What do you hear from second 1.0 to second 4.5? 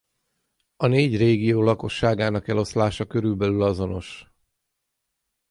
régió lakosságának eloszlása körülbelül azonos.